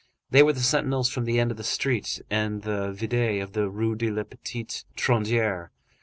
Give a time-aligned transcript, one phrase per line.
[0.31, 3.69] They were the sentinels from the end of the street, and the vidette of the
[3.69, 5.69] Rue de la Petite Truanderie.